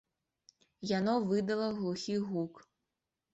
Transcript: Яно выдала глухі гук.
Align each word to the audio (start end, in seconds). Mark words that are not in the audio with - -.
Яно 0.99 1.13
выдала 1.33 1.67
глухі 1.81 2.17
гук. 2.31 2.53